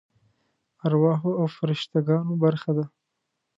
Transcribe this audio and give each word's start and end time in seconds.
ارواحو 0.85 1.29
او 1.39 1.45
فرشته 1.57 1.97
ګانو 2.07 2.33
برخه 2.43 2.71
ده. 2.77 2.85